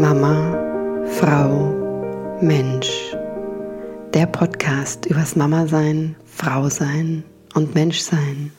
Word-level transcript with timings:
Mama, 0.00 1.04
Frau, 1.06 2.38
Mensch. 2.40 3.14
Der 4.12 4.26
Podcast 4.26 5.06
übers 5.06 5.36
Mama 5.36 5.68
sein, 5.68 6.16
Frau 6.24 6.68
sein 6.68 7.22
und 7.54 7.76
Mensch 7.76 8.00
sein. 8.00 8.50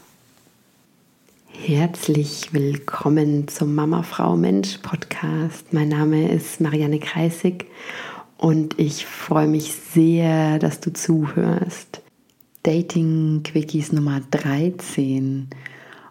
Herzlich 1.50 2.54
willkommen 2.54 3.50
zum 3.50 3.76
Mama, 3.76 4.04
Frau, 4.04 4.38
Mensch 4.38 4.78
Podcast. 4.78 5.74
Mein 5.74 5.90
Name 5.90 6.32
ist 6.32 6.62
Marianne 6.62 7.00
Kreisig 7.00 7.66
und 8.38 8.80
ich 8.80 9.06
freue 9.06 9.48
mich 9.48 9.74
sehr, 9.74 10.58
dass 10.58 10.80
du 10.80 10.94
zuhörst. 10.94 12.02
Dating 12.64 13.44
Quickies 13.44 13.92
Nummer 13.92 14.22
13. 14.32 15.50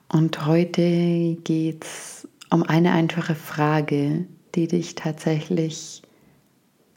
Und 0.09 0.47
heute 0.47 1.37
geht 1.45 1.85
es 1.85 2.29
um 2.51 2.63
eine 2.63 2.93
einfache 2.93 3.35
Frage, 3.35 4.27
die 4.55 4.69
dich 4.69 4.95
tatsächlich 4.95 6.03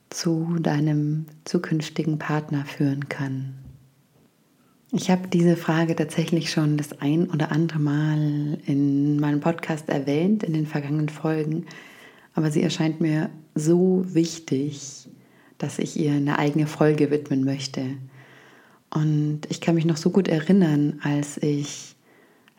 zu 0.10 0.58
deinem 0.60 1.26
zukünftigen 1.44 2.18
Partner 2.18 2.66
führen 2.66 3.10
kann. 3.10 3.56
Ich 4.92 5.12
habe 5.12 5.28
diese 5.28 5.58
Frage 5.58 5.96
tatsächlich 5.96 6.50
schon 6.50 6.78
das 6.78 7.02
ein 7.02 7.30
oder 7.30 7.52
andere 7.52 7.80
Mal 7.80 8.58
in 8.66 9.20
meinem 9.20 9.42
Podcast 9.42 9.90
erwähnt, 9.90 10.44
in 10.44 10.54
den 10.54 10.66
vergangenen 10.66 11.10
Folgen, 11.10 11.66
aber 12.34 12.52
sie 12.52 12.64
erscheint 12.64 13.02
mir 13.02 13.30
so 13.54 14.06
wichtig, 14.08 15.10
dass 15.58 15.80
ich 15.80 16.00
ihr 16.00 16.14
eine 16.14 16.40
eigene 16.40 16.68
Folge 16.68 17.12
widmen 17.12 17.44
möchte. 17.44 17.98
Und 18.90 19.42
ich 19.50 19.60
kann 19.60 19.76
mich 19.76 19.86
noch 19.86 19.98
so 19.98 20.10
gut 20.10 20.30
erinnern, 20.30 21.02
als 21.04 21.38
ich 21.38 21.96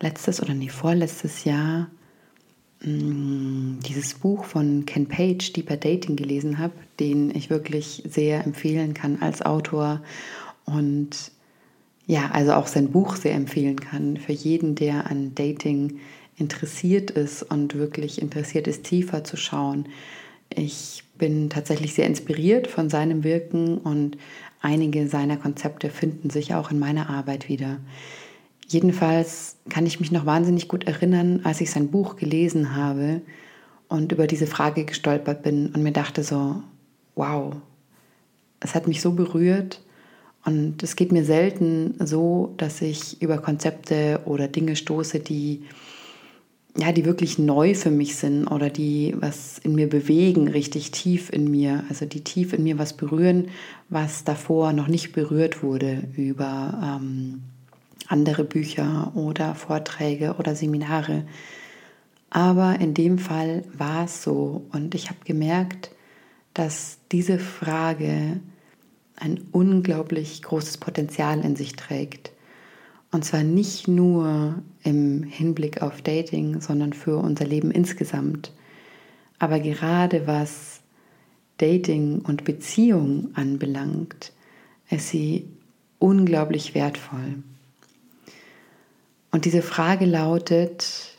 letztes 0.00 0.42
oder 0.42 0.52
nee, 0.52 0.68
vorletztes 0.68 1.44
Jahr 1.44 1.88
dieses 2.80 4.14
Buch 4.14 4.44
von 4.44 4.86
Ken 4.86 5.06
Page, 5.06 5.52
Deeper 5.52 5.76
Dating, 5.76 6.14
gelesen 6.14 6.58
habe, 6.58 6.74
den 7.00 7.34
ich 7.34 7.50
wirklich 7.50 8.04
sehr 8.08 8.44
empfehlen 8.44 8.94
kann 8.94 9.20
als 9.20 9.42
Autor 9.42 10.00
und 10.64 11.32
ja, 12.06 12.30
also 12.32 12.52
auch 12.52 12.66
sein 12.66 12.90
Buch 12.90 13.16
sehr 13.16 13.34
empfehlen 13.34 13.78
kann 13.78 14.16
für 14.16 14.32
jeden, 14.32 14.74
der 14.74 15.10
an 15.10 15.34
Dating 15.34 15.98
interessiert 16.38 17.10
ist 17.10 17.42
und 17.42 17.74
wirklich 17.74 18.22
interessiert 18.22 18.66
ist, 18.66 18.84
tiefer 18.84 19.24
zu 19.24 19.36
schauen. 19.36 19.86
Ich 20.48 21.04
bin 21.18 21.50
tatsächlich 21.50 21.94
sehr 21.94 22.06
inspiriert 22.06 22.66
von 22.66 22.88
seinem 22.88 23.24
Wirken 23.24 23.76
und 23.78 24.16
einige 24.62 25.08
seiner 25.08 25.36
Konzepte 25.36 25.90
finden 25.90 26.30
sich 26.30 26.54
auch 26.54 26.70
in 26.70 26.78
meiner 26.78 27.10
Arbeit 27.10 27.48
wieder. 27.48 27.78
Jedenfalls 28.68 29.56
kann 29.70 29.86
ich 29.86 29.98
mich 29.98 30.12
noch 30.12 30.26
wahnsinnig 30.26 30.68
gut 30.68 30.84
erinnern, 30.84 31.40
als 31.44 31.62
ich 31.62 31.70
sein 31.70 31.88
Buch 31.90 32.16
gelesen 32.16 32.76
habe 32.76 33.22
und 33.88 34.12
über 34.12 34.26
diese 34.26 34.46
Frage 34.46 34.84
gestolpert 34.84 35.42
bin 35.42 35.68
und 35.74 35.82
mir 35.82 35.92
dachte 35.92 36.22
so, 36.22 36.62
wow, 37.14 37.56
es 38.60 38.74
hat 38.74 38.86
mich 38.86 39.00
so 39.00 39.12
berührt 39.12 39.80
und 40.44 40.82
es 40.82 40.96
geht 40.96 41.12
mir 41.12 41.24
selten 41.24 41.94
so, 41.98 42.52
dass 42.58 42.82
ich 42.82 43.22
über 43.22 43.38
Konzepte 43.38 44.20
oder 44.26 44.48
Dinge 44.48 44.76
stoße, 44.76 45.20
die 45.20 45.62
ja, 46.76 46.92
die 46.92 47.06
wirklich 47.06 47.38
neu 47.38 47.74
für 47.74 47.90
mich 47.90 48.16
sind 48.16 48.46
oder 48.46 48.68
die 48.70 49.16
was 49.18 49.58
in 49.58 49.74
mir 49.74 49.88
bewegen, 49.88 50.46
richtig 50.46 50.92
tief 50.92 51.32
in 51.32 51.50
mir, 51.50 51.84
also 51.88 52.04
die 52.04 52.22
tief 52.22 52.52
in 52.52 52.62
mir 52.62 52.78
was 52.78 52.92
berühren, 52.92 53.48
was 53.88 54.22
davor 54.24 54.72
noch 54.74 54.86
nicht 54.86 55.12
berührt 55.12 55.62
wurde 55.62 56.04
über 56.14 57.00
ähm, 57.00 57.42
andere 58.06 58.44
Bücher 58.44 59.12
oder 59.14 59.54
Vorträge 59.54 60.36
oder 60.38 60.54
Seminare. 60.54 61.24
Aber 62.30 62.78
in 62.80 62.94
dem 62.94 63.18
Fall 63.18 63.64
war 63.76 64.04
es 64.04 64.22
so 64.22 64.66
und 64.72 64.94
ich 64.94 65.08
habe 65.08 65.20
gemerkt, 65.24 65.90
dass 66.54 66.98
diese 67.10 67.38
Frage 67.38 68.40
ein 69.16 69.40
unglaublich 69.52 70.42
großes 70.42 70.78
Potenzial 70.78 71.44
in 71.44 71.56
sich 71.56 71.74
trägt. 71.74 72.32
Und 73.10 73.24
zwar 73.24 73.42
nicht 73.42 73.88
nur 73.88 74.62
im 74.82 75.22
Hinblick 75.22 75.82
auf 75.82 76.02
Dating, 76.02 76.60
sondern 76.60 76.92
für 76.92 77.16
unser 77.16 77.46
Leben 77.46 77.70
insgesamt. 77.70 78.52
Aber 79.38 79.60
gerade 79.60 80.26
was 80.26 80.80
Dating 81.56 82.20
und 82.20 82.44
Beziehung 82.44 83.30
anbelangt, 83.34 84.32
ist 84.90 85.08
sie 85.08 85.48
unglaublich 85.98 86.74
wertvoll. 86.74 87.42
Und 89.30 89.44
diese 89.44 89.62
Frage 89.62 90.06
lautet, 90.06 91.18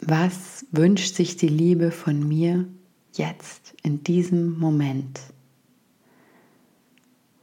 was 0.00 0.64
wünscht 0.70 1.14
sich 1.14 1.36
die 1.36 1.48
Liebe 1.48 1.90
von 1.90 2.26
mir 2.26 2.66
jetzt, 3.14 3.74
in 3.82 4.02
diesem 4.02 4.58
Moment? 4.58 5.20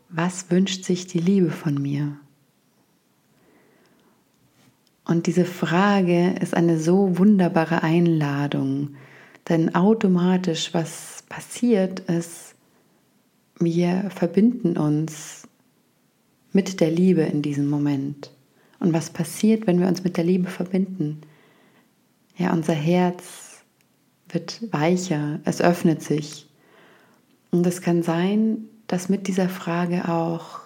Was 0.10 0.50
wünscht 0.50 0.84
sich 0.86 1.06
die 1.08 1.20
Liebe 1.20 1.52
von 1.52 1.76
mir? 1.76 2.18
Und 5.06 5.28
diese 5.28 5.46
Frage 5.46 6.36
ist 6.42 6.54
eine 6.54 6.80
so 6.80 7.18
wunderbare 7.18 7.84
Einladung, 7.84 8.96
denn 9.48 9.74
automatisch, 9.76 10.74
was 10.74 11.24
passiert, 11.30 12.02
ist, 12.02 12.56
wir 13.60 14.10
verbinden 14.10 14.78
uns 14.78 15.48
mit 16.52 16.80
der 16.82 16.92
Liebe 16.92 17.22
in 17.22 17.42
diesem 17.42 17.70
Moment. 17.70 18.32
Und 18.80 18.94
was 18.94 19.10
passiert, 19.10 19.68
wenn 19.68 19.80
wir 19.80 19.88
uns 19.88 20.04
mit 20.04 20.18
der 20.18 20.24
Liebe 20.24 20.50
verbinden? 20.50 21.22
Ja, 22.38 22.54
unser 22.54 22.74
Herz 22.74 23.64
wird 24.30 24.62
weicher, 24.72 25.40
es 25.46 25.62
öffnet 25.62 26.04
sich. 26.04 26.48
Und 27.52 27.66
es 27.66 27.82
kann 27.82 28.04
sein, 28.04 28.66
dass 28.88 29.10
mit 29.10 29.28
dieser 29.28 29.50
Frage 29.50 30.08
auch 30.10 30.60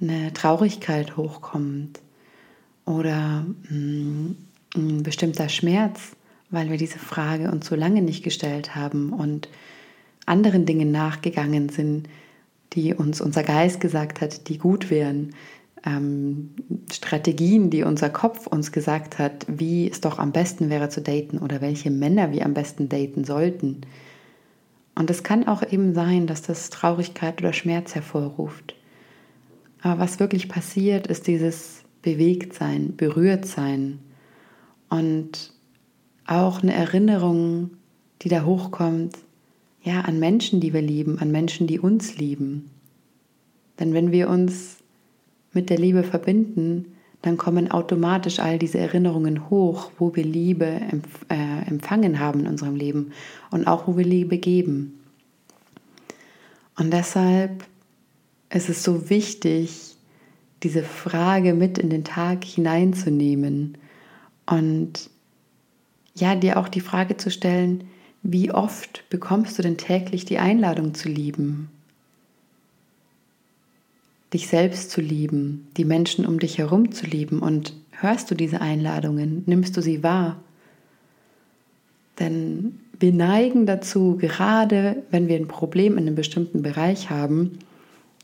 eine 0.00 0.32
Traurigkeit 0.32 1.16
hochkommt 1.16 2.00
oder 2.84 3.46
mm, 3.68 4.36
ein 4.74 5.02
bestimmter 5.02 5.48
Schmerz, 5.48 6.16
weil 6.50 6.70
wir 6.70 6.76
diese 6.76 6.98
Frage 6.98 7.50
uns 7.50 7.66
so 7.66 7.76
lange 7.76 8.02
nicht 8.02 8.22
gestellt 8.22 8.74
haben 8.74 9.12
und 9.12 9.48
anderen 10.26 10.66
Dingen 10.66 10.90
nachgegangen 10.90 11.68
sind, 11.68 12.08
die 12.72 12.94
uns 12.94 13.20
unser 13.20 13.42
Geist 13.42 13.80
gesagt 13.80 14.20
hat, 14.20 14.48
die 14.48 14.58
gut 14.58 14.90
wären, 14.90 15.34
ähm, 15.84 16.50
Strategien, 16.90 17.70
die 17.70 17.82
unser 17.82 18.10
Kopf 18.10 18.46
uns 18.46 18.72
gesagt 18.72 19.18
hat, 19.18 19.46
wie 19.48 19.90
es 19.90 20.00
doch 20.00 20.18
am 20.18 20.32
besten 20.32 20.70
wäre 20.70 20.88
zu 20.88 21.00
daten 21.00 21.38
oder 21.38 21.60
welche 21.60 21.90
Männer 21.90 22.32
wir 22.32 22.44
am 22.44 22.54
besten 22.54 22.88
daten 22.88 23.24
sollten. 23.24 23.82
Und 24.94 25.10
es 25.10 25.22
kann 25.22 25.46
auch 25.46 25.62
eben 25.62 25.94
sein, 25.94 26.26
dass 26.26 26.42
das 26.42 26.70
Traurigkeit 26.70 27.40
oder 27.40 27.52
Schmerz 27.52 27.94
hervorruft. 27.94 28.74
Aber 29.80 30.00
was 30.00 30.20
wirklich 30.20 30.48
passiert, 30.48 31.06
ist 31.06 31.26
dieses 31.26 31.82
Bewegtsein, 32.02 32.96
Berührtsein 32.96 33.98
und 34.88 35.52
auch 36.26 36.62
eine 36.62 36.74
Erinnerung, 36.74 37.70
die 38.22 38.28
da 38.28 38.44
hochkommt, 38.44 39.18
ja, 39.82 40.02
an 40.02 40.20
Menschen, 40.20 40.60
die 40.60 40.72
wir 40.72 40.82
lieben, 40.82 41.18
an 41.18 41.32
Menschen, 41.32 41.66
die 41.66 41.80
uns 41.80 42.16
lieben. 42.16 42.70
Denn 43.80 43.94
wenn 43.94 44.12
wir 44.12 44.28
uns 44.28 44.81
mit 45.52 45.70
der 45.70 45.78
Liebe 45.78 46.02
verbinden, 46.02 46.96
dann 47.22 47.36
kommen 47.36 47.70
automatisch 47.70 48.40
all 48.40 48.58
diese 48.58 48.78
Erinnerungen 48.78 49.48
hoch, 49.48 49.92
wo 49.98 50.14
wir 50.16 50.24
Liebe 50.24 50.80
äh, 51.28 51.68
empfangen 51.68 52.18
haben 52.18 52.40
in 52.40 52.46
unserem 52.48 52.74
Leben 52.74 53.12
und 53.50 53.66
auch 53.66 53.86
wo 53.86 53.96
wir 53.96 54.04
Liebe 54.04 54.38
geben. 54.38 54.98
Und 56.76 56.92
deshalb 56.92 57.64
ist 58.50 58.68
es 58.68 58.82
so 58.82 59.08
wichtig, 59.08 59.96
diese 60.62 60.82
Frage 60.82 61.54
mit 61.54 61.78
in 61.78 61.90
den 61.90 62.04
Tag 62.04 62.44
hineinzunehmen 62.44 63.78
und 64.46 65.10
ja, 66.14 66.34
dir 66.34 66.58
auch 66.58 66.68
die 66.68 66.80
Frage 66.80 67.16
zu 67.16 67.30
stellen, 67.30 67.84
wie 68.22 68.50
oft 68.52 69.04
bekommst 69.10 69.58
du 69.58 69.62
denn 69.62 69.78
täglich 69.78 70.24
die 70.24 70.38
Einladung 70.38 70.94
zu 70.94 71.08
lieben? 71.08 71.70
Dich 74.32 74.48
selbst 74.48 74.90
zu 74.90 75.00
lieben, 75.00 75.68
die 75.76 75.84
Menschen 75.84 76.26
um 76.26 76.38
dich 76.38 76.58
herum 76.58 76.92
zu 76.92 77.06
lieben 77.06 77.40
und 77.40 77.74
hörst 77.90 78.30
du 78.30 78.34
diese 78.34 78.60
Einladungen, 78.60 79.42
nimmst 79.46 79.76
du 79.76 79.82
sie 79.82 80.02
wahr? 80.02 80.42
Denn 82.18 82.80
wir 82.98 83.12
neigen 83.12 83.66
dazu, 83.66 84.16
gerade 84.16 85.02
wenn 85.10 85.28
wir 85.28 85.36
ein 85.36 85.48
Problem 85.48 85.94
in 85.94 86.06
einem 86.06 86.14
bestimmten 86.14 86.62
Bereich 86.62 87.10
haben, 87.10 87.58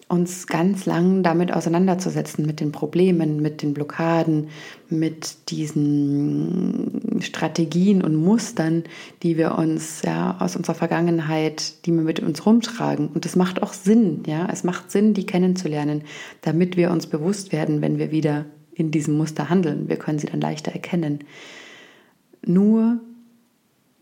uns 0.09 0.47
ganz 0.47 0.87
lang 0.87 1.23
damit 1.23 1.53
auseinanderzusetzen, 1.53 2.47
mit 2.47 2.61
den 2.61 2.73
Problemen, 2.73 3.43
mit 3.43 3.63
den 3.63 3.75
Blockaden, 3.75 4.49
mit 4.89 5.51
diesen 5.51 6.88
Strategien 7.23 8.03
und 8.03 8.15
Mustern, 8.15 8.85
die 9.23 9.37
wir 9.37 9.57
uns 9.57 10.03
ja 10.03 10.37
aus 10.41 10.57
unserer 10.57 10.75
Vergangenheit, 10.75 11.87
die 11.87 11.93
wir 11.93 12.03
mit 12.03 12.21
uns 12.21 12.45
rumtragen. 12.45 13.09
Und 13.09 13.27
es 13.27 13.37
macht 13.37 13.63
auch 13.63 13.73
Sinn, 13.73 14.23
ja, 14.27 14.49
es 14.51 14.65
macht 14.65 14.91
Sinn, 14.91 15.15
die 15.15 15.27
kennenzulernen, 15.27 16.03
damit 16.43 16.77
wir 16.77 16.91
uns 16.91 17.07
bewusst 17.07 17.53
werden, 17.53 17.81
wenn 17.81 17.99
wir 17.99 18.11
wieder 18.11 18.47
in 18.75 18.91
diesem 18.91 19.17
Muster 19.17 19.51
handeln. 19.51 19.89
Wir 19.89 19.97
können 19.97 20.19
sie 20.19 20.29
dann 20.29 20.41
leichter 20.41 20.73
erkennen. 20.73 21.25
Nur 22.45 23.01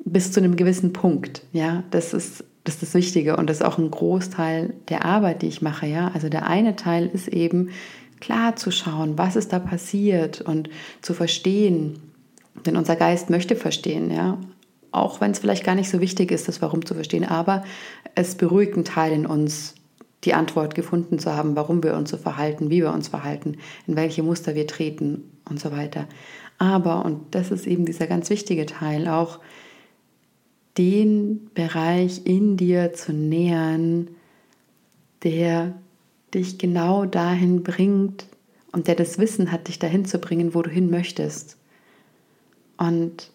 bis 0.04 0.32
zu 0.32 0.40
einem 0.40 0.56
gewissen 0.56 0.92
Punkt. 0.92 1.42
Ja, 1.52 1.82
das 1.90 2.14
ist, 2.14 2.44
das 2.64 2.76
ist 2.76 2.82
das 2.82 2.94
Wichtige 2.94 3.36
und 3.36 3.50
das 3.50 3.58
ist 3.58 3.66
auch 3.66 3.78
ein 3.78 3.90
Großteil 3.90 4.74
der 4.88 5.04
Arbeit, 5.04 5.42
die 5.42 5.48
ich 5.48 5.62
mache. 5.62 5.86
Ja, 5.86 6.10
also 6.14 6.28
der 6.28 6.46
eine 6.46 6.76
Teil 6.76 7.06
ist 7.12 7.28
eben 7.28 7.70
klar 8.20 8.56
zu 8.56 8.70
schauen, 8.70 9.18
was 9.18 9.36
ist 9.36 9.52
da 9.52 9.58
passiert 9.58 10.40
und 10.40 10.70
zu 11.02 11.14
verstehen, 11.14 11.98
denn 12.64 12.76
unser 12.76 12.96
Geist 12.96 13.30
möchte 13.30 13.56
verstehen. 13.56 14.10
Ja, 14.10 14.38
auch 14.92 15.20
wenn 15.20 15.32
es 15.32 15.38
vielleicht 15.38 15.64
gar 15.64 15.74
nicht 15.74 15.90
so 15.90 16.00
wichtig 16.00 16.30
ist, 16.30 16.48
das 16.48 16.62
Warum 16.62 16.84
zu 16.84 16.94
verstehen, 16.94 17.24
aber 17.24 17.64
es 18.14 18.34
beruhigt 18.34 18.74
einen 18.74 18.84
Teil 18.84 19.12
in 19.12 19.26
uns, 19.26 19.74
die 20.24 20.34
Antwort 20.34 20.74
gefunden 20.74 21.18
zu 21.18 21.34
haben, 21.34 21.54
warum 21.54 21.82
wir 21.82 21.94
uns 21.94 22.10
so 22.10 22.16
verhalten, 22.16 22.70
wie 22.70 22.82
wir 22.82 22.92
uns 22.92 23.08
verhalten, 23.08 23.58
in 23.86 23.96
welche 23.96 24.22
Muster 24.22 24.54
wir 24.54 24.66
treten 24.66 25.30
und 25.48 25.60
so 25.60 25.70
weiter. 25.70 26.06
Aber, 26.58 27.04
und 27.04 27.34
das 27.34 27.50
ist 27.50 27.66
eben 27.66 27.84
dieser 27.84 28.06
ganz 28.06 28.30
wichtige 28.30 28.66
Teil, 28.66 29.08
auch 29.08 29.40
den 30.78 31.50
Bereich 31.54 32.22
in 32.24 32.56
dir 32.56 32.92
zu 32.92 33.12
nähern, 33.12 34.08
der 35.22 35.74
dich 36.34 36.58
genau 36.58 37.04
dahin 37.04 37.62
bringt 37.62 38.26
und 38.72 38.88
der 38.88 38.94
das 38.94 39.18
Wissen 39.18 39.52
hat, 39.52 39.68
dich 39.68 39.78
dahin 39.78 40.04
zu 40.04 40.18
bringen, 40.18 40.54
wo 40.54 40.62
du 40.62 40.70
hin 40.70 40.90
möchtest. 40.90 41.56
Und 42.76 43.30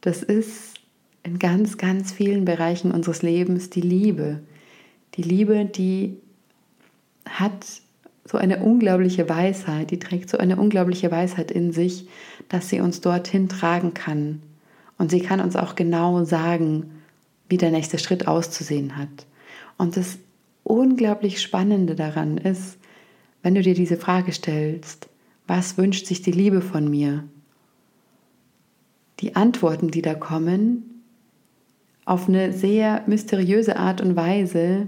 das 0.00 0.22
ist 0.22 0.74
in 1.22 1.38
ganz, 1.38 1.76
ganz 1.76 2.12
vielen 2.12 2.44
Bereichen 2.44 2.92
unseres 2.92 3.22
Lebens 3.22 3.70
die 3.70 3.80
Liebe. 3.80 4.40
Die 5.14 5.22
Liebe, 5.22 5.64
die 5.64 6.16
hat 7.28 7.66
so 8.24 8.38
eine 8.38 8.62
unglaubliche 8.62 9.28
Weisheit, 9.28 9.90
die 9.90 9.98
trägt 9.98 10.30
so 10.30 10.38
eine 10.38 10.56
unglaubliche 10.56 11.10
Weisheit 11.10 11.50
in 11.50 11.72
sich, 11.72 12.08
dass 12.48 12.68
sie 12.68 12.80
uns 12.80 13.00
dorthin 13.00 13.48
tragen 13.48 13.94
kann. 13.94 14.42
Und 14.98 15.10
sie 15.10 15.20
kann 15.20 15.40
uns 15.40 15.56
auch 15.56 15.74
genau 15.74 16.24
sagen, 16.24 16.90
wie 17.48 17.56
der 17.56 17.70
nächste 17.70 17.98
Schritt 17.98 18.28
auszusehen 18.28 18.96
hat. 18.96 19.26
Und 19.78 19.96
das 19.96 20.18
unglaublich 20.64 21.40
Spannende 21.40 21.94
daran 21.94 22.36
ist, 22.36 22.78
wenn 23.42 23.54
du 23.54 23.62
dir 23.62 23.74
diese 23.74 23.96
Frage 23.96 24.32
stellst, 24.32 25.08
was 25.46 25.78
wünscht 25.78 26.06
sich 26.06 26.20
die 26.20 26.32
Liebe 26.32 26.60
von 26.60 26.90
mir? 26.90 27.24
Die 29.20 29.36
Antworten, 29.36 29.90
die 29.90 30.02
da 30.02 30.14
kommen, 30.14 31.02
auf 32.04 32.28
eine 32.28 32.52
sehr 32.52 33.02
mysteriöse 33.06 33.76
Art 33.76 34.00
und 34.00 34.16
Weise, 34.16 34.86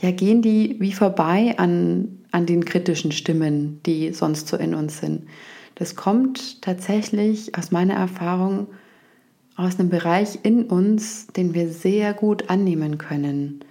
ja, 0.00 0.10
gehen 0.10 0.42
die 0.42 0.76
wie 0.80 0.92
vorbei 0.92 1.54
an, 1.58 2.18
an 2.32 2.46
den 2.46 2.64
kritischen 2.64 3.12
Stimmen, 3.12 3.80
die 3.86 4.12
sonst 4.12 4.48
so 4.48 4.56
in 4.56 4.74
uns 4.74 4.98
sind. 4.98 5.26
Das 5.74 5.96
kommt 5.96 6.62
tatsächlich 6.62 7.56
aus 7.56 7.70
meiner 7.70 7.94
Erfahrung 7.94 8.66
aus 9.56 9.78
einem 9.78 9.90
Bereich 9.90 10.38
in 10.42 10.64
uns, 10.64 11.26
den 11.28 11.54
wir 11.54 11.68
sehr 11.68 12.14
gut 12.14 12.50
annehmen 12.50 12.98
können. 12.98 13.64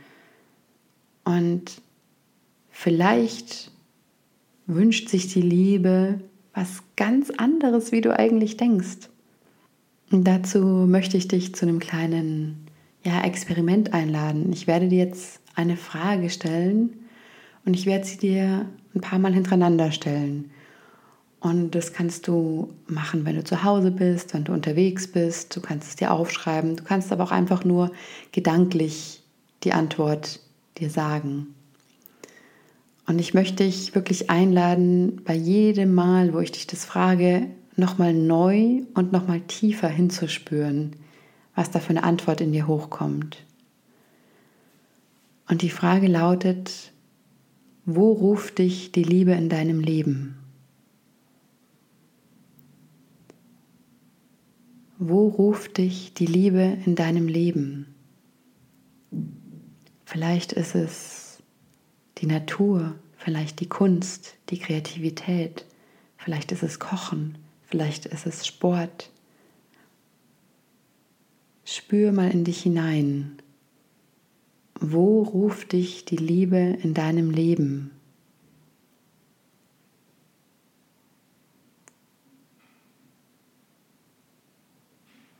Und 1.23 1.81
vielleicht 2.69 3.71
wünscht 4.67 5.09
sich 5.09 5.27
die 5.33 5.41
Liebe 5.41 6.21
was 6.53 6.83
ganz 6.95 7.31
anderes, 7.31 7.91
wie 7.91 8.01
du 8.01 8.17
eigentlich 8.17 8.57
denkst. 8.57 9.09
Und 10.11 10.25
dazu 10.25 10.59
möchte 10.59 11.17
ich 11.17 11.27
dich 11.27 11.55
zu 11.55 11.65
einem 11.65 11.79
kleinen 11.79 12.67
ja, 13.03 13.21
Experiment 13.21 13.93
einladen. 13.93 14.51
Ich 14.51 14.67
werde 14.67 14.89
dir 14.89 15.05
jetzt 15.05 15.39
eine 15.55 15.77
Frage 15.77 16.29
stellen 16.29 17.07
und 17.65 17.75
ich 17.75 17.85
werde 17.85 18.05
sie 18.05 18.17
dir 18.17 18.65
ein 18.93 19.01
paar 19.01 19.19
Mal 19.19 19.33
hintereinander 19.33 19.91
stellen. 19.91 20.51
Und 21.39 21.73
das 21.73 21.93
kannst 21.93 22.27
du 22.27 22.71
machen, 22.87 23.25
wenn 23.25 23.35
du 23.35 23.43
zu 23.43 23.63
Hause 23.63 23.89
bist, 23.89 24.33
wenn 24.33 24.43
du 24.43 24.53
unterwegs 24.53 25.07
bist. 25.07 25.55
Du 25.55 25.61
kannst 25.61 25.89
es 25.89 25.95
dir 25.95 26.11
aufschreiben. 26.11 26.75
Du 26.75 26.83
kannst 26.83 27.11
aber 27.11 27.23
auch 27.23 27.31
einfach 27.31 27.65
nur 27.65 27.91
gedanklich 28.31 29.23
die 29.63 29.73
Antwort 29.73 30.39
dir 30.77 30.89
sagen. 30.89 31.55
Und 33.11 33.19
ich 33.19 33.33
möchte 33.33 33.65
dich 33.65 33.93
wirklich 33.93 34.29
einladen, 34.29 35.21
bei 35.25 35.35
jedem 35.35 35.93
Mal, 35.93 36.33
wo 36.33 36.39
ich 36.39 36.53
dich 36.53 36.65
das 36.65 36.85
frage, 36.85 37.47
nochmal 37.75 38.13
neu 38.13 38.83
und 38.93 39.11
nochmal 39.11 39.41
tiefer 39.41 39.89
hinzuspüren, 39.89 40.95
was 41.53 41.69
da 41.71 41.81
für 41.81 41.89
eine 41.89 42.03
Antwort 42.03 42.39
in 42.39 42.53
dir 42.53 42.67
hochkommt. 42.67 43.43
Und 45.49 45.61
die 45.61 45.69
Frage 45.69 46.07
lautet, 46.07 46.93
wo 47.85 48.13
ruft 48.13 48.59
dich 48.59 48.93
die 48.93 49.03
Liebe 49.03 49.33
in 49.33 49.49
deinem 49.49 49.81
Leben? 49.81 50.37
Wo 54.99 55.27
ruft 55.27 55.79
dich 55.79 56.13
die 56.13 56.27
Liebe 56.27 56.77
in 56.85 56.95
deinem 56.95 57.27
Leben? 57.27 57.87
Vielleicht 60.05 60.53
ist 60.53 60.75
es 60.75 61.30
die 62.21 62.27
Natur, 62.27 62.95
vielleicht 63.17 63.59
die 63.59 63.69
Kunst, 63.69 64.35
die 64.49 64.59
Kreativität, 64.59 65.65
vielleicht 66.17 66.51
ist 66.51 66.61
es 66.61 66.79
Kochen, 66.79 67.37
vielleicht 67.65 68.05
ist 68.05 68.27
es 68.27 68.45
Sport. 68.45 69.11
Spür 71.65 72.11
mal 72.11 72.29
in 72.29 72.43
dich 72.43 72.61
hinein. 72.61 73.37
Wo 74.79 75.23
ruft 75.23 75.71
dich 75.71 76.05
die 76.05 76.17
Liebe 76.17 76.57
in 76.57 76.93
deinem 76.93 77.31
Leben? 77.31 77.91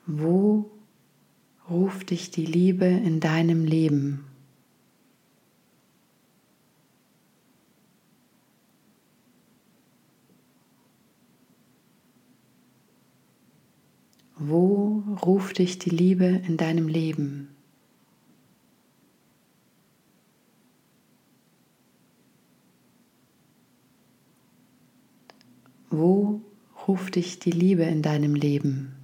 Wo 0.07 0.71
ruft 1.69 2.09
dich 2.09 2.31
die 2.31 2.45
Liebe 2.45 2.85
in 2.85 3.19
deinem 3.19 3.65
Leben? 3.65 4.30
Wo 14.43 15.03
ruft 15.23 15.59
dich 15.59 15.77
die 15.77 15.91
Liebe 15.91 16.25
in 16.25 16.57
deinem 16.57 16.87
Leben? 16.87 17.49
Wo 25.91 26.41
ruft 26.87 27.17
dich 27.17 27.37
die 27.37 27.51
Liebe 27.51 27.83
in 27.83 28.01
deinem 28.01 28.33
Leben? 28.33 28.95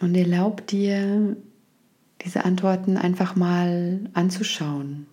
Und 0.00 0.14
erlaub 0.14 0.68
dir, 0.68 1.36
diese 2.24 2.44
Antworten 2.44 2.96
einfach 2.96 3.34
mal 3.34 4.08
anzuschauen, 4.12 5.08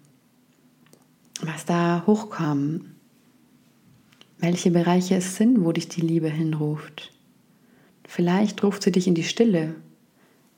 was 1.41 1.65
da 1.65 2.03
hochkam, 2.05 2.92
welche 4.39 4.71
Bereiche 4.71 5.15
es 5.15 5.35
sind, 5.35 5.63
wo 5.63 5.71
dich 5.71 5.87
die 5.87 6.01
Liebe 6.01 6.29
hinruft. 6.29 7.11
Vielleicht 8.05 8.63
ruft 8.63 8.83
sie 8.83 8.91
dich 8.91 9.07
in 9.07 9.15
die 9.15 9.23
Stille, 9.23 9.75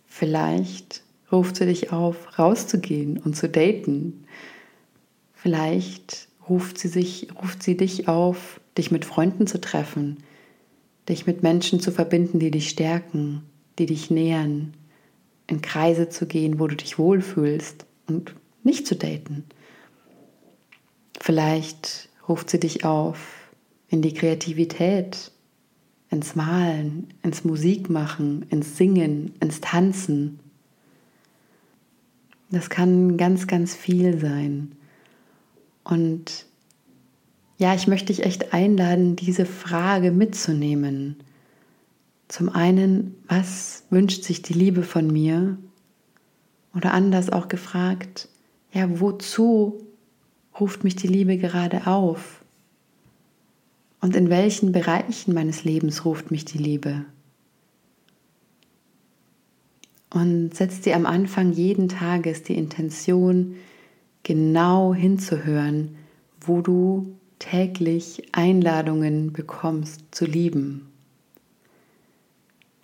vielleicht 0.08 1.04
ruft 1.32 1.58
sie 1.58 1.66
dich 1.66 1.92
auf, 1.92 2.40
rauszugehen 2.40 3.18
und 3.18 3.36
zu 3.36 3.50
daten. 3.50 4.26
Vielleicht 5.34 6.28
ruft 6.50 6.78
sie, 6.78 6.88
sich, 6.88 7.28
ruft 7.42 7.64
sie 7.64 7.78
dich 7.78 8.08
auf, 8.08 8.60
dich 8.78 8.92
mit 8.92 9.06
Freunden 9.06 9.48
zu 9.48 9.60
treffen, 9.60 10.18
dich 11.08 11.28
mit 11.28 11.44
Menschen 11.44 11.80
zu 11.80 11.92
verbinden, 11.92 12.40
die 12.40 12.52
dich 12.52 12.70
stärken, 12.70 13.44
die 13.78 13.86
dich 13.86 14.10
nähern, 14.10 14.74
in 15.48 15.62
Kreise 15.62 16.10
zu 16.10 16.26
gehen, 16.26 16.60
wo 16.60 16.68
du 16.68 16.76
dich 16.76 16.98
wohlfühlst 16.98 17.86
und 18.08 18.34
nicht 18.64 18.88
zu 18.88 18.96
daten. 18.96 19.44
Vielleicht 21.20 22.10
ruft 22.28 22.50
sie 22.50 22.60
dich 22.60 22.84
auf 22.86 23.35
in 23.96 24.02
die 24.02 24.14
Kreativität, 24.14 25.32
ins 26.10 26.36
Malen, 26.36 27.08
ins 27.24 27.46
Musikmachen, 27.46 28.46
ins 28.50 28.76
Singen, 28.76 29.32
ins 29.40 29.62
Tanzen. 29.62 30.40
Das 32.50 32.70
kann 32.70 33.16
ganz, 33.16 33.48
ganz 33.48 33.74
viel 33.74 34.20
sein. 34.20 34.74
Und 35.86 36.46
ja, 37.58 37.74
ich 37.74 37.88
möchte 37.88 38.08
dich 38.08 38.26
echt 38.26 38.54
einladen, 38.54 39.16
diese 39.16 39.46
Frage 39.46 40.12
mitzunehmen. 40.12 41.16
Zum 42.28 42.50
einen, 42.50 43.16
was 43.30 43.84
wünscht 43.92 44.24
sich 44.26 44.42
die 44.42 44.54
Liebe 44.54 44.84
von 44.84 45.08
mir? 45.08 45.58
Oder 46.76 46.94
anders 46.94 47.30
auch 47.30 47.48
gefragt, 47.48 48.28
ja, 48.74 49.00
wozu 49.00 49.86
ruft 50.60 50.84
mich 50.84 50.98
die 50.98 51.08
Liebe 51.08 51.38
gerade 51.38 51.88
auf? 51.88 52.45
Und 54.06 54.16
in 54.16 54.30
welchen 54.30 54.72
Bereichen 54.72 55.34
meines 55.34 55.64
Lebens 55.64 56.06
ruft 56.06 56.30
mich 56.30 56.46
die 56.46 56.60
Liebe? 56.60 57.06
Und 60.12 60.54
setz 60.54 60.82
dir 60.82 60.96
am 60.96 61.08
Anfang 61.08 61.54
jeden 61.54 61.90
Tages 61.90 62.44
die 62.44 62.54
Intention, 62.54 63.56
genau 64.22 64.94
hinzuhören, 64.94 65.96
wo 66.40 66.62
du 66.62 67.16
täglich 67.40 68.28
Einladungen 68.32 69.34
bekommst 69.34 70.02
zu 70.12 70.26
lieben. 70.26 70.86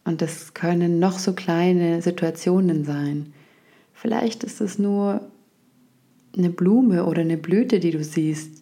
Und 0.04 0.24
das 0.24 0.56
können 0.56 0.98
noch 0.98 1.20
so 1.20 1.34
kleine 1.34 2.02
Situationen 2.02 2.84
sein. 2.84 3.32
Vielleicht 3.94 4.44
ist 4.44 4.60
es 4.60 4.80
nur 4.80 5.22
eine 6.36 6.50
Blume 6.50 7.06
oder 7.06 7.22
eine 7.22 7.38
Blüte, 7.38 7.80
die 7.80 7.92
du 7.92 8.04
siehst 8.04 8.61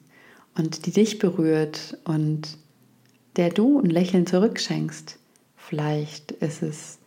und 0.58 0.86
die 0.86 0.92
dich 0.92 1.20
berührt 1.20 1.98
und 2.06 2.58
der 3.36 3.50
du 3.50 3.80
ein 3.80 3.90
Lächeln 3.90 4.26
zurückschenkst. 4.26 5.18
Vielleicht 5.56 6.32
ist 6.32 6.62
es 6.64 7.00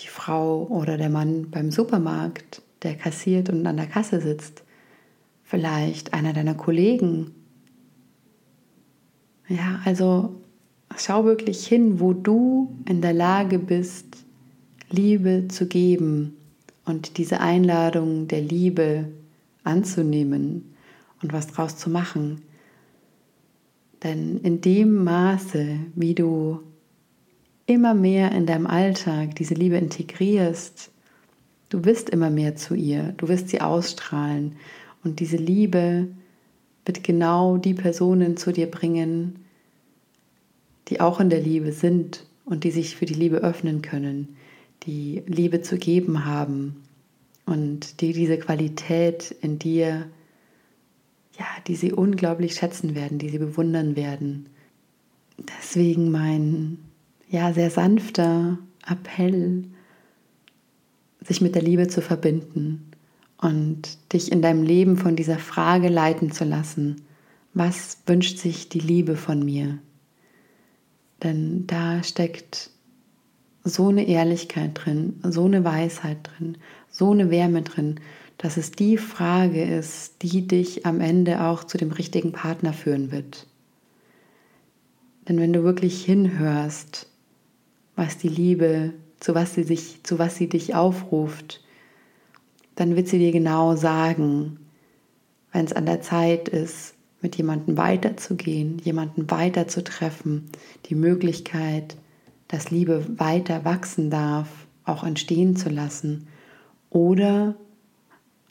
die 0.00 0.08
Frau 0.08 0.66
oder 0.68 0.96
der 0.96 1.10
Mann 1.10 1.50
beim 1.50 1.70
Supermarkt, 1.70 2.62
der 2.82 2.96
kassiert 2.96 3.50
und 3.50 3.66
an 3.66 3.76
der 3.76 3.86
Kasse 3.86 4.20
sitzt. 4.20 4.62
Vielleicht 5.44 6.14
einer 6.14 6.32
deiner 6.32 6.54
Kollegen. 6.54 7.34
Ja, 9.48 9.80
also 9.84 10.40
schau 10.96 11.24
wirklich 11.24 11.66
hin, 11.66 12.00
wo 12.00 12.12
du 12.12 12.76
in 12.88 13.02
der 13.02 13.12
Lage 13.12 13.58
bist, 13.58 14.24
Liebe 14.90 15.46
zu 15.48 15.66
geben 15.66 16.36
und 16.84 17.18
diese 17.18 17.40
Einladung 17.40 18.26
der 18.26 18.40
Liebe 18.40 19.08
anzunehmen 19.64 20.74
und 21.22 21.32
was 21.32 21.48
draus 21.48 21.76
zu 21.76 21.90
machen. 21.90 22.42
Denn 24.02 24.38
in 24.38 24.60
dem 24.60 25.04
Maße, 25.04 25.78
wie 25.94 26.14
du 26.14 26.60
immer 27.66 27.94
mehr 27.94 28.32
in 28.32 28.46
deinem 28.46 28.66
Alltag 28.66 29.34
diese 29.36 29.54
Liebe 29.54 29.76
integrierst, 29.76 30.90
du 31.68 31.84
wirst 31.84 32.10
immer 32.10 32.30
mehr 32.30 32.56
zu 32.56 32.74
ihr, 32.74 33.14
du 33.16 33.28
wirst 33.28 33.50
sie 33.50 33.60
ausstrahlen 33.60 34.56
und 35.04 35.20
diese 35.20 35.36
Liebe 35.36 36.08
wird 36.84 37.04
genau 37.04 37.58
die 37.58 37.74
Personen 37.74 38.36
zu 38.36 38.52
dir 38.52 38.70
bringen, 38.70 39.44
die 40.88 41.00
auch 41.00 41.20
in 41.20 41.30
der 41.30 41.40
Liebe 41.40 41.72
sind 41.72 42.26
und 42.44 42.64
die 42.64 42.70
sich 42.70 42.96
für 42.96 43.06
die 43.06 43.14
Liebe 43.14 43.36
öffnen 43.36 43.82
können, 43.82 44.36
die 44.82 45.22
Liebe 45.26 45.62
zu 45.62 45.78
geben 45.78 46.24
haben 46.24 46.82
und 47.46 48.00
die 48.00 48.12
diese 48.12 48.38
Qualität 48.38 49.34
in 49.40 49.58
dir, 49.58 50.06
ja, 51.40 51.46
die 51.66 51.74
sie 51.74 51.92
unglaublich 51.92 52.54
schätzen 52.54 52.94
werden, 52.94 53.18
die 53.18 53.30
sie 53.30 53.38
bewundern 53.38 53.96
werden. 53.96 54.50
Deswegen 55.38 56.10
mein, 56.10 56.78
ja, 57.30 57.54
sehr 57.54 57.70
sanfter 57.70 58.58
Appell, 58.86 59.64
sich 61.22 61.40
mit 61.40 61.54
der 61.54 61.62
Liebe 61.62 61.88
zu 61.88 62.02
verbinden 62.02 62.90
und 63.38 64.12
dich 64.12 64.30
in 64.30 64.42
deinem 64.42 64.62
Leben 64.62 64.98
von 64.98 65.16
dieser 65.16 65.38
Frage 65.38 65.88
leiten 65.88 66.30
zu 66.30 66.44
lassen, 66.44 67.02
was 67.54 67.96
wünscht 68.06 68.36
sich 68.36 68.68
die 68.68 68.78
Liebe 68.78 69.16
von 69.16 69.42
mir? 69.42 69.78
Denn 71.22 71.66
da 71.66 72.02
steckt 72.02 72.70
so 73.64 73.88
eine 73.88 74.06
Ehrlichkeit 74.06 74.72
drin, 74.74 75.20
so 75.22 75.46
eine 75.46 75.64
Weisheit 75.64 76.18
drin, 76.22 76.58
so 76.90 77.12
eine 77.12 77.30
Wärme 77.30 77.62
drin, 77.62 77.98
dass 78.42 78.56
es 78.56 78.70
die 78.72 78.96
Frage 78.96 79.62
ist, 79.62 80.22
die 80.22 80.48
dich 80.48 80.86
am 80.86 81.02
Ende 81.02 81.42
auch 81.42 81.62
zu 81.62 81.76
dem 81.76 81.92
richtigen 81.92 82.32
Partner 82.32 82.72
führen 82.72 83.12
wird. 83.12 83.46
Denn 85.28 85.38
wenn 85.38 85.52
du 85.52 85.62
wirklich 85.62 86.02
hinhörst, 86.02 87.06
was 87.96 88.16
die 88.16 88.30
Liebe, 88.30 88.94
zu 89.18 89.34
was 89.34 89.52
sie 89.52 89.62
sich, 89.62 90.02
zu 90.04 90.18
was 90.18 90.36
sie 90.36 90.48
dich 90.48 90.74
aufruft, 90.74 91.62
dann 92.76 92.96
wird 92.96 93.08
sie 93.08 93.18
dir 93.18 93.30
genau 93.30 93.76
sagen, 93.76 94.58
wenn 95.52 95.66
es 95.66 95.74
an 95.74 95.84
der 95.84 96.00
Zeit 96.00 96.48
ist, 96.48 96.94
mit 97.20 97.36
jemandem 97.36 97.76
weiterzugehen, 97.76 98.78
jemanden 98.78 99.30
weiterzutreffen, 99.30 100.46
die 100.86 100.94
Möglichkeit, 100.94 101.98
dass 102.48 102.70
Liebe 102.70 103.04
weiter 103.18 103.66
wachsen 103.66 104.08
darf, 104.08 104.48
auch 104.86 105.04
entstehen 105.04 105.56
zu 105.56 105.68
lassen. 105.68 106.26
Oder 106.88 107.54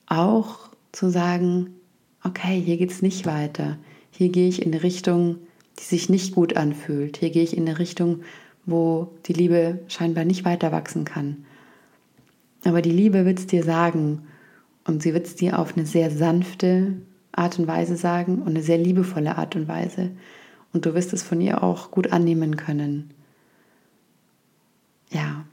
auch 0.10 0.70
zu 0.92 1.10
sagen, 1.10 1.76
okay, 2.24 2.60
hier 2.60 2.78
geht 2.78 2.92
es 2.92 3.02
nicht 3.02 3.26
weiter. 3.26 3.78
Hier 4.12 4.30
gehe 4.30 4.50
ich 4.50 4.62
in 4.62 4.74
eine 4.74 4.84
Richtung, 4.84 5.38
die 5.80 5.84
sich 5.84 6.10
nicht 6.10 6.36
gut 6.36 6.58
anfühlt. 6.58 7.18
Hier 7.18 7.30
gehe 7.30 7.44
ich 7.44 7.56
in 7.56 7.68
eine 7.68 7.80
Richtung, 7.80 8.22
wo 8.66 9.14
die 9.26 9.34
Liebe 9.34 9.80
scheinbar 9.88 10.26
nicht 10.26 10.46
weiter 10.46 10.72
wachsen 10.72 11.06
kann. 11.06 11.46
Aber 12.66 12.82
die 12.82 12.92
Liebe 12.92 13.26
wird 13.26 13.40
es 13.40 13.48
dir 13.48 13.64
sagen 13.64 14.28
und 14.86 15.02
sie 15.02 15.14
wird 15.14 15.28
es 15.28 15.36
dir 15.36 15.60
auf 15.60 15.78
eine 15.78 15.86
sehr 15.86 16.12
sanfte, 16.12 16.98
Art 17.32 17.58
und 17.58 17.68
Weise 17.68 17.96
sagen 17.96 18.40
und 18.40 18.50
eine 18.50 18.64
sehr 18.64 18.78
liebevolle 18.78 19.38
Art 19.38 19.56
und 19.56 19.68
Weise. 19.68 20.12
Und 20.74 20.86
du 20.86 20.94
wirst 20.94 21.14
es 21.14 21.24
von 21.24 21.40
ihr 21.40 21.64
auch 21.64 21.92
gut 21.92 22.12
annehmen 22.12 22.58
können. 22.58 23.12
Ja, 25.10 25.46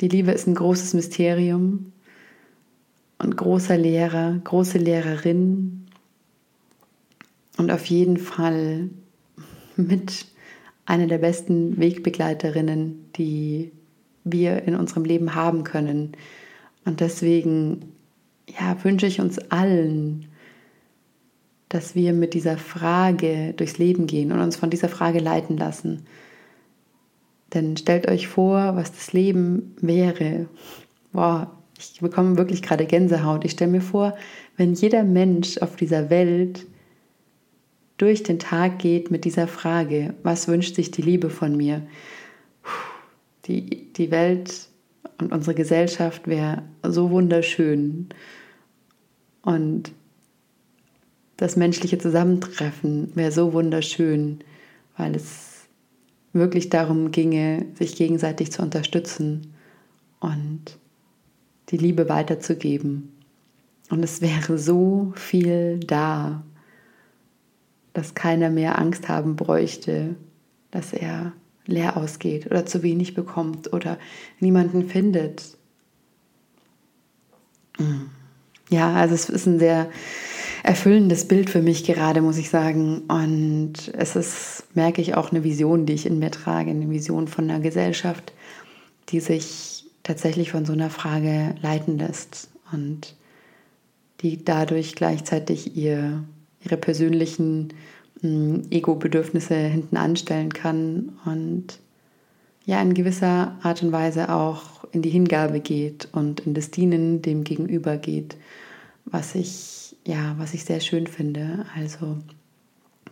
die 0.00 0.08
Liebe 0.08 0.30
ist 0.30 0.46
ein 0.46 0.54
großes 0.54 0.94
Mysterium 0.94 1.92
und 3.18 3.36
großer 3.36 3.76
Lehrer, 3.76 4.40
große 4.44 4.78
Lehrerin 4.78 5.86
und 7.56 7.70
auf 7.70 7.86
jeden 7.86 8.16
Fall 8.16 8.90
mit 9.76 10.26
einer 10.86 11.06
der 11.06 11.18
besten 11.18 11.78
Wegbegleiterinnen, 11.78 13.10
die 13.16 13.72
wir 14.24 14.62
in 14.62 14.74
unserem 14.74 15.04
Leben 15.04 15.34
haben 15.34 15.64
können. 15.64 16.12
Und 16.84 17.00
deswegen 17.00 17.92
ja, 18.48 18.82
wünsche 18.82 19.06
ich 19.06 19.20
uns 19.20 19.38
allen, 19.50 20.26
dass 21.68 21.94
wir 21.94 22.14
mit 22.14 22.32
dieser 22.32 22.56
Frage 22.56 23.52
durchs 23.54 23.78
Leben 23.78 24.06
gehen 24.06 24.32
und 24.32 24.40
uns 24.40 24.56
von 24.56 24.70
dieser 24.70 24.88
Frage 24.88 25.18
leiten 25.18 25.56
lassen. 25.58 26.06
Denn 27.52 27.76
stellt 27.76 28.08
euch 28.08 28.28
vor, 28.28 28.76
was 28.76 28.92
das 28.92 29.12
Leben 29.12 29.74
wäre. 29.80 30.48
Boah, 31.12 31.57
ich 31.78 32.00
bekomme 32.00 32.36
wirklich 32.36 32.62
gerade 32.62 32.86
Gänsehaut. 32.86 33.44
Ich 33.44 33.52
stelle 33.52 33.70
mir 33.70 33.80
vor, 33.80 34.16
wenn 34.56 34.74
jeder 34.74 35.04
Mensch 35.04 35.58
auf 35.58 35.76
dieser 35.76 36.10
Welt 36.10 36.66
durch 37.98 38.22
den 38.22 38.38
Tag 38.38 38.78
geht 38.78 39.10
mit 39.10 39.24
dieser 39.24 39.46
Frage, 39.46 40.14
was 40.22 40.48
wünscht 40.48 40.74
sich 40.74 40.90
die 40.90 41.02
Liebe 41.02 41.30
von 41.30 41.56
mir? 41.56 41.86
Die, 43.46 43.92
die 43.92 44.10
Welt 44.10 44.68
und 45.18 45.32
unsere 45.32 45.54
Gesellschaft 45.54 46.26
wäre 46.26 46.62
so 46.82 47.10
wunderschön. 47.10 48.08
Und 49.42 49.92
das 51.36 51.56
menschliche 51.56 51.98
Zusammentreffen 51.98 53.12
wäre 53.14 53.32
so 53.32 53.52
wunderschön, 53.52 54.40
weil 54.96 55.14
es 55.14 55.66
wirklich 56.32 56.68
darum 56.68 57.10
ginge, 57.10 57.66
sich 57.74 57.96
gegenseitig 57.96 58.52
zu 58.52 58.62
unterstützen 58.62 59.54
und 60.20 60.78
die 61.70 61.76
Liebe 61.76 62.08
weiterzugeben. 62.08 63.12
Und 63.90 64.02
es 64.02 64.20
wäre 64.20 64.58
so 64.58 65.12
viel 65.16 65.80
da, 65.80 66.42
dass 67.94 68.14
keiner 68.14 68.50
mehr 68.50 68.78
Angst 68.78 69.08
haben 69.08 69.36
bräuchte, 69.36 70.16
dass 70.70 70.92
er 70.92 71.32
leer 71.66 71.96
ausgeht 71.96 72.46
oder 72.46 72.64
zu 72.66 72.82
wenig 72.82 73.14
bekommt 73.14 73.72
oder 73.72 73.98
niemanden 74.40 74.88
findet. 74.88 75.56
Mm. 77.78 78.06
Ja, 78.70 78.94
also 78.94 79.14
es 79.14 79.28
ist 79.30 79.46
ein 79.46 79.58
sehr 79.58 79.88
erfüllendes 80.62 81.26
Bild 81.26 81.48
für 81.48 81.62
mich 81.62 81.84
gerade, 81.84 82.20
muss 82.20 82.36
ich 82.36 82.50
sagen. 82.50 83.02
Und 83.08 83.92
es 83.94 84.16
ist, 84.16 84.64
merke 84.74 85.00
ich, 85.00 85.14
auch 85.14 85.30
eine 85.30 85.44
Vision, 85.44 85.86
die 85.86 85.94
ich 85.94 86.06
in 86.06 86.18
mir 86.18 86.30
trage, 86.30 86.70
eine 86.70 86.90
Vision 86.90 87.28
von 87.28 87.44
einer 87.44 87.60
Gesellschaft, 87.60 88.32
die 89.08 89.20
sich 89.20 89.77
tatsächlich 90.08 90.52
von 90.52 90.64
so 90.64 90.72
einer 90.72 90.88
Frage 90.88 91.54
leiten 91.60 91.98
lässt 91.98 92.48
und 92.72 93.14
die 94.22 94.42
dadurch 94.42 94.94
gleichzeitig 94.94 95.76
ihr, 95.76 96.24
ihre 96.64 96.78
persönlichen 96.78 97.74
hm, 98.22 98.62
Ego-Bedürfnisse 98.70 99.54
hinten 99.54 99.98
anstellen 99.98 100.50
kann 100.50 101.18
und 101.26 101.78
ja 102.64 102.80
in 102.80 102.94
gewisser 102.94 103.58
Art 103.62 103.82
und 103.82 103.92
Weise 103.92 104.34
auch 104.34 104.84
in 104.92 105.02
die 105.02 105.10
Hingabe 105.10 105.60
geht 105.60 106.08
und 106.12 106.40
in 106.40 106.54
das 106.54 106.70
Dienen 106.70 107.20
dem 107.20 107.44
Gegenüber 107.44 107.98
geht, 107.98 108.38
was 109.04 109.34
ich 109.34 109.94
ja, 110.06 110.34
was 110.38 110.54
ich 110.54 110.64
sehr 110.64 110.80
schön 110.80 111.06
finde. 111.06 111.66
Also 111.76 112.16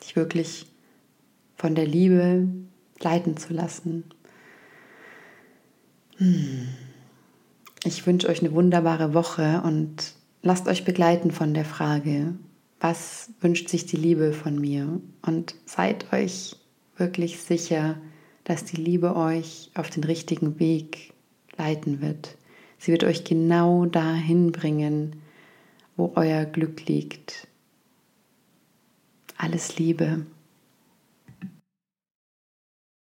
dich 0.03 0.17
wirklich 0.17 0.65
von 1.59 1.75
der 1.75 1.87
Liebe 1.87 2.49
leiten 3.01 3.37
zu 3.37 3.53
lassen. 3.53 4.05
Hm. 6.17 6.69
Ich 7.87 8.05
wünsche 8.05 8.29
euch 8.29 8.41
eine 8.41 8.53
wunderbare 8.53 9.15
Woche 9.15 9.63
und 9.65 10.15
lasst 10.43 10.67
euch 10.67 10.85
begleiten 10.85 11.31
von 11.31 11.55
der 11.55 11.65
Frage, 11.65 12.35
was 12.81 13.31
wünscht 13.41 13.69
sich 13.69 13.87
die 13.87 13.97
Liebe 13.97 14.33
von 14.33 14.61
mir? 14.61 15.01
Und 15.23 15.55
seid 15.67 16.13
euch 16.13 16.57
wirklich 16.97 17.39
sicher, 17.39 17.97
dass 18.43 18.65
die 18.65 18.75
Liebe 18.75 19.15
euch 19.15 19.71
auf 19.77 19.89
den 19.89 20.03
richtigen 20.03 20.59
Weg 20.59 21.13
leiten 21.57 22.01
wird. 22.01 22.37
Sie 22.77 22.91
wird 22.91 23.05
euch 23.05 23.23
genau 23.23 23.87
dahin 23.87 24.51
bringen, 24.51 25.23
wo 25.97 26.11
euer 26.17 26.45
Glück 26.45 26.89
liegt. 26.89 27.47
Alles 29.39 29.79
Liebe. 29.79 30.27